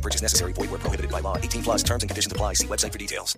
No 0.00 0.02
purchase 0.02 0.22
necessary. 0.22 0.54
Void 0.54 0.70
where 0.70 0.80
prohibited 0.80 1.10
by 1.10 1.20
law. 1.20 1.36
18 1.36 1.62
plus 1.62 1.82
terms 1.82 2.02
and 2.02 2.08
conditions 2.08 2.32
apply. 2.32 2.54
See 2.54 2.66
website 2.66 2.92
for 2.92 2.98
details. 2.98 3.36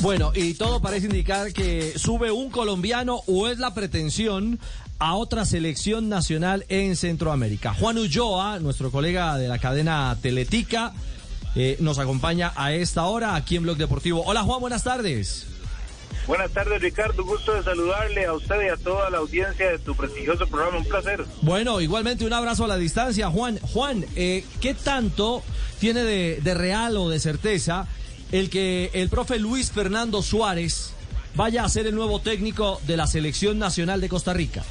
Bueno, 0.00 0.32
y 0.34 0.54
todo 0.54 0.80
parece 0.80 1.06
indicar 1.06 1.52
que 1.52 1.96
sube 1.98 2.30
un 2.32 2.50
colombiano 2.50 3.20
o 3.26 3.48
es 3.48 3.58
la 3.58 3.74
pretensión 3.74 4.58
a 4.98 5.14
otra 5.14 5.44
selección 5.44 6.08
nacional 6.08 6.64
en 6.68 6.96
Centroamérica. 6.96 7.74
Juan 7.74 7.98
Ulloa, 7.98 8.58
nuestro 8.58 8.90
colega 8.90 9.36
de 9.36 9.46
la 9.46 9.58
cadena 9.58 10.16
Teletica, 10.20 10.92
eh, 11.54 11.76
nos 11.80 11.98
acompaña 11.98 12.52
a 12.56 12.72
esta 12.72 13.04
hora 13.04 13.36
aquí 13.36 13.56
en 13.56 13.62
Blog 13.62 13.76
Deportivo. 13.76 14.24
Hola 14.26 14.42
Juan, 14.42 14.60
buenas 14.60 14.82
tardes. 14.82 15.46
Buenas 16.26 16.50
tardes, 16.52 16.80
Ricardo. 16.80 17.22
Gusto 17.24 17.52
de 17.54 17.62
saludarle 17.62 18.24
a 18.24 18.32
usted 18.32 18.62
y 18.62 18.68
a 18.68 18.76
toda 18.76 19.10
la 19.10 19.18
audiencia 19.18 19.70
de 19.70 19.78
tu 19.78 19.94
prestigioso 19.94 20.46
programa. 20.46 20.78
Un 20.78 20.84
placer. 20.84 21.24
Bueno, 21.42 21.80
igualmente 21.80 22.24
un 22.24 22.32
abrazo 22.32 22.64
a 22.64 22.68
la 22.68 22.76
distancia. 22.76 23.28
Juan, 23.30 23.58
Juan, 23.60 24.06
eh, 24.16 24.44
¿qué 24.60 24.74
tanto 24.74 25.42
tiene 25.80 26.02
de, 26.02 26.40
de 26.42 26.54
real 26.54 26.96
o 26.96 27.10
de 27.10 27.20
certeza 27.20 27.86
el 28.32 28.48
que 28.48 28.90
el 28.94 29.10
profe 29.10 29.38
Luis 29.38 29.70
Fernando 29.70 30.22
Suárez 30.22 30.94
vaya 31.34 31.64
a 31.64 31.68
ser 31.68 31.86
el 31.86 31.94
nuevo 31.94 32.20
técnico 32.20 32.80
de 32.86 32.96
la 32.96 33.06
Selección 33.06 33.58
Nacional 33.58 34.00
de 34.00 34.08
Costa 34.08 34.32
Rica? 34.32 34.62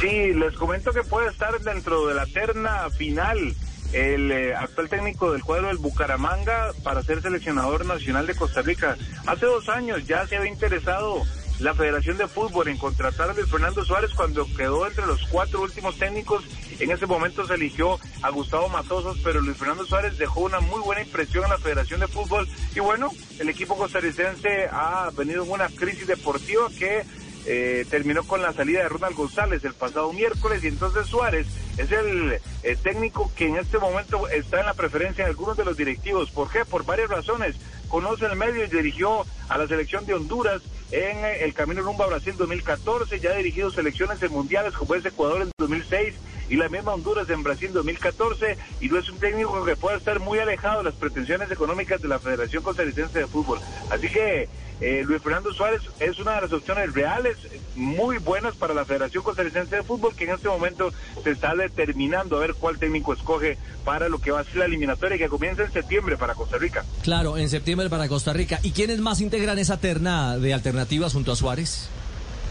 Sí, 0.00 0.32
les 0.34 0.54
comento 0.54 0.92
que 0.92 1.02
puede 1.02 1.28
estar 1.28 1.58
dentro 1.60 2.06
de 2.06 2.14
la 2.14 2.26
terna 2.26 2.88
final 2.90 3.54
el 3.94 4.32
eh, 4.32 4.54
actual 4.54 4.88
técnico 4.88 5.32
del 5.32 5.44
cuadro 5.44 5.68
del 5.68 5.78
Bucaramanga 5.78 6.72
para 6.82 7.02
ser 7.02 7.22
seleccionador 7.22 7.86
nacional 7.86 8.26
de 8.26 8.34
Costa 8.34 8.60
Rica. 8.60 8.96
Hace 9.26 9.46
dos 9.46 9.68
años 9.68 10.04
ya 10.06 10.26
se 10.26 10.36
había 10.36 10.50
interesado 10.50 11.22
la 11.60 11.74
Federación 11.74 12.18
de 12.18 12.26
Fútbol 12.26 12.66
en 12.66 12.76
contratar 12.76 13.30
a 13.30 13.32
Luis 13.32 13.48
Fernando 13.48 13.84
Suárez 13.84 14.10
cuando 14.14 14.46
quedó 14.56 14.86
entre 14.88 15.06
los 15.06 15.24
cuatro 15.28 15.62
últimos 15.62 15.96
técnicos. 15.96 16.42
En 16.80 16.90
ese 16.90 17.06
momento 17.06 17.46
se 17.46 17.54
eligió 17.54 18.00
a 18.22 18.30
Gustavo 18.30 18.68
Matosos, 18.68 19.20
pero 19.22 19.40
Luis 19.40 19.56
Fernando 19.56 19.86
Suárez 19.86 20.18
dejó 20.18 20.40
una 20.40 20.58
muy 20.58 20.80
buena 20.80 21.02
impresión 21.02 21.44
en 21.44 21.50
la 21.50 21.58
Federación 21.58 22.00
de 22.00 22.08
Fútbol. 22.08 22.48
Y 22.74 22.80
bueno, 22.80 23.12
el 23.38 23.48
equipo 23.48 23.76
costarricense 23.76 24.68
ha 24.72 25.10
venido 25.16 25.44
en 25.44 25.50
una 25.52 25.68
crisis 25.68 26.08
deportiva 26.08 26.68
que 26.76 27.04
eh, 27.46 27.86
terminó 27.88 28.24
con 28.24 28.42
la 28.42 28.52
salida 28.52 28.82
de 28.82 28.88
Ronald 28.88 29.14
González 29.14 29.64
el 29.64 29.74
pasado 29.74 30.12
miércoles 30.12 30.64
y 30.64 30.68
entonces 30.68 31.06
Suárez 31.06 31.46
es 31.76 31.92
el 31.92 32.40
eh, 32.64 32.76
técnico 32.82 33.30
que 33.36 33.46
en 33.46 33.56
este 33.56 33.78
momento 33.78 34.26
está 34.28 34.60
en 34.60 34.66
la 34.66 34.74
preferencia 34.74 35.24
de 35.24 35.30
algunos 35.30 35.56
de 35.56 35.66
los 35.66 35.76
directivos. 35.76 36.30
¿Por 36.30 36.50
qué? 36.50 36.64
Por 36.64 36.84
varias 36.84 37.10
razones. 37.10 37.56
Conoce 37.88 38.24
el 38.24 38.36
medio 38.36 38.64
y 38.64 38.68
dirigió 38.68 39.26
a 39.50 39.58
la 39.58 39.68
selección 39.68 40.06
de 40.06 40.14
Honduras 40.14 40.62
en 40.90 41.24
eh, 41.24 41.44
el 41.44 41.52
Camino 41.52 41.82
Rumbo 41.82 42.04
a 42.04 42.08
Brasil 42.08 42.34
2014, 42.36 43.20
ya 43.20 43.30
ha 43.30 43.36
dirigido 43.36 43.70
selecciones 43.70 44.22
en 44.22 44.32
mundiales 44.32 44.72
como 44.74 44.94
es 44.94 45.04
Ecuador 45.04 45.42
en 45.42 45.50
2006 45.58 46.14
y 46.48 46.56
la 46.56 46.68
misma 46.68 46.94
Honduras 46.94 47.28
en 47.30 47.42
Brasil 47.42 47.70
2014 47.72 48.56
y 48.80 48.88
no 48.88 48.98
es 48.98 49.08
un 49.10 49.18
técnico 49.18 49.64
que 49.64 49.76
pueda 49.76 49.96
estar 49.96 50.20
muy 50.20 50.38
alejado 50.38 50.78
de 50.78 50.84
las 50.84 50.94
pretensiones 50.94 51.50
económicas 51.50 52.00
de 52.00 52.08
la 52.08 52.18
Federación 52.18 52.62
Costarricense 52.62 53.18
de 53.18 53.26
Fútbol. 53.26 53.60
Así 53.90 54.08
que 54.08 54.48
eh, 54.80 55.02
Luis 55.06 55.22
Fernando 55.22 55.52
Suárez 55.52 55.82
es 56.00 56.18
una 56.18 56.34
de 56.34 56.42
las 56.42 56.52
opciones 56.52 56.92
reales 56.92 57.36
muy 57.76 58.18
buenas 58.18 58.56
para 58.56 58.74
la 58.74 58.84
Federación 58.84 59.22
Costarricense 59.22 59.76
de 59.76 59.82
Fútbol 59.82 60.14
que 60.14 60.24
en 60.24 60.30
este 60.30 60.48
momento 60.48 60.92
se 61.22 61.30
está 61.30 61.54
determinando 61.54 62.36
a 62.36 62.40
ver 62.40 62.54
cuál 62.54 62.78
técnico 62.78 63.12
escoge 63.12 63.56
para 63.84 64.08
lo 64.08 64.18
que 64.18 64.30
va 64.30 64.40
a 64.40 64.44
ser 64.44 64.56
la 64.56 64.64
eliminatoria 64.64 65.18
que 65.18 65.28
comienza 65.28 65.62
en 65.62 65.72
septiembre 65.72 66.16
para 66.16 66.34
Costa 66.34 66.58
Rica. 66.58 66.84
Claro, 67.02 67.36
en 67.36 67.48
septiembre 67.48 67.88
para 67.88 68.08
Costa 68.08 68.32
Rica. 68.32 68.58
¿Y 68.62 68.72
quiénes 68.72 69.00
más 69.00 69.20
integran 69.20 69.58
esa 69.58 69.78
terna 69.78 70.38
de 70.38 70.54
alternativas 70.54 71.12
junto 71.12 71.32
a 71.32 71.36
Suárez? 71.36 71.88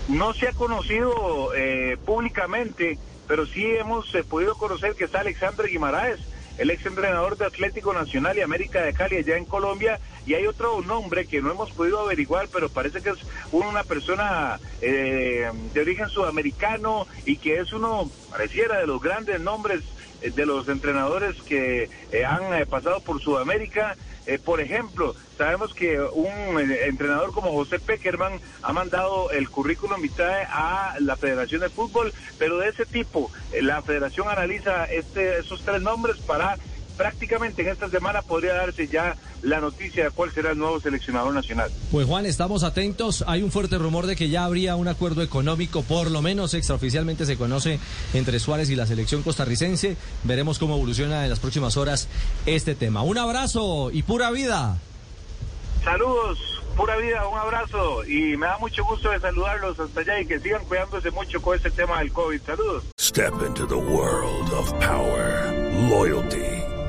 No 0.07 0.34
se 0.34 0.47
ha 0.47 0.53
conocido 0.53 1.53
eh, 1.55 1.97
públicamente, 2.05 2.97
pero 3.28 3.45
sí 3.45 3.66
hemos 3.66 4.13
eh, 4.16 4.23
podido 4.23 4.55
conocer 4.55 4.95
que 4.95 5.05
está 5.05 5.22
Alexandre 5.22 5.69
Guimaraes, 5.69 6.19
el 6.58 6.69
ex 6.69 6.86
entrenador 6.86 7.38
de 7.38 7.46
Atlético 7.46 7.94
Nacional 7.94 8.38
y 8.38 8.41
América 8.41 8.81
de 8.81 8.94
Cali 8.94 9.18
allá 9.18 9.38
en 9.38 9.46
Colombia, 9.46 10.00
y 10.25 10.36
hay 10.36 10.47
otro 10.47 10.81
nombre 10.81 11.25
que 11.25 11.41
no 11.41 11.52
hemos 11.52 11.72
podido 11.72 12.00
averiguar, 12.00 12.47
pero 12.52 12.69
parece 12.69 13.02
que 13.02 13.09
es 13.09 13.19
una 13.52 13.84
persona 13.84 14.59
eh, 14.81 15.50
de 15.74 15.81
origen 15.81 16.09
sudamericano 16.09 17.08
y 17.25 17.38
que 17.38 17.59
es 17.59 17.74
uno, 17.74 18.09
pareciera, 18.30 18.80
de 18.80 18.88
los 18.88 19.02
grandes 19.02 19.40
nombres 19.40 19.81
de 20.31 20.45
los 20.45 20.67
entrenadores 20.67 21.41
que 21.41 21.89
eh, 22.11 22.25
han 22.25 22.53
eh, 22.53 22.66
pasado 22.66 23.00
por 23.01 23.22
Sudamérica. 23.22 23.95
Eh, 24.25 24.39
por 24.39 24.61
ejemplo, 24.61 25.16
sabemos 25.38 25.73
que 25.73 26.00
un 26.00 26.59
eh, 26.59 26.85
entrenador 26.85 27.34
como 27.34 27.51
José 27.51 27.79
Peckerman 27.79 28.39
ha 28.61 28.72
mandado 28.72 29.31
el 29.31 29.50
currículum 29.50 30.01
vitae 30.01 30.47
a 30.50 30.95
la 31.00 31.17
Federación 31.17 31.59
de 31.61 31.69
Fútbol, 31.69 32.13
pero 32.38 32.57
de 32.57 32.69
ese 32.69 32.85
tipo, 32.85 33.31
eh, 33.51 33.61
la 33.61 33.81
Federación 33.81 34.29
analiza 34.29 34.85
este, 34.85 35.39
esos 35.39 35.61
tres 35.63 35.81
nombres 35.81 36.17
para 36.22 36.57
prácticamente 36.95 37.63
en 37.63 37.69
esta 37.69 37.90
semana 37.90 38.22
podría 38.22 38.53
darse 38.53 38.88
ya 38.88 39.16
la 39.43 39.59
noticia 39.59 40.05
de 40.05 40.11
cuál 40.11 40.31
será 40.31 40.51
el 40.51 40.57
nuevo 40.57 40.79
seleccionador 40.79 41.33
nacional. 41.33 41.71
Pues 41.91 42.07
Juan, 42.07 42.25
estamos 42.25 42.63
atentos. 42.63 43.23
Hay 43.27 43.43
un 43.43 43.51
fuerte 43.51 43.77
rumor 43.77 44.07
de 44.07 44.15
que 44.15 44.29
ya 44.29 44.45
habría 44.45 44.75
un 44.75 44.87
acuerdo 44.87 45.21
económico, 45.21 45.83
por 45.83 46.09
lo 46.09 46.21
menos 46.21 46.53
extraoficialmente 46.53 47.25
se 47.25 47.37
conoce 47.37 47.79
entre 48.13 48.39
Suárez 48.39 48.69
y 48.69 48.75
la 48.75 48.87
selección 48.87 49.21
costarricense. 49.21 49.97
Veremos 50.23 50.59
cómo 50.59 50.75
evoluciona 50.75 51.23
en 51.23 51.29
las 51.29 51.39
próximas 51.39 51.77
horas 51.77 52.07
este 52.45 52.73
tema. 52.75 53.03
Un 53.03 53.17
abrazo 53.17 53.91
y 53.91 54.03
pura 54.03 54.31
vida. 54.31 54.77
Saludos, 55.83 56.39
pura 56.77 56.95
vida, 56.95 57.27
un 57.27 57.37
abrazo 57.37 58.05
y 58.05 58.37
me 58.37 58.47
da 58.47 58.57
mucho 58.57 58.85
gusto 58.85 59.09
de 59.09 59.19
saludarlos 59.19 59.77
hasta 59.77 59.99
allá 59.99 60.21
y 60.21 60.25
que 60.25 60.39
sigan 60.39 60.63
cuidándose 60.63 61.11
mucho 61.11 61.41
con 61.41 61.57
este 61.57 61.69
tema 61.71 61.99
del 61.99 62.13
COVID. 62.13 62.41
Saludos. 62.41 62.83
Step 62.97 63.33
into 63.45 63.67
the 63.67 63.75
world 63.75 64.49
of 64.53 64.71
power, 64.79 65.51
loyalty, 65.89 66.53